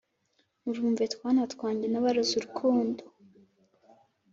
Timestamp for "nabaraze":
1.89-2.33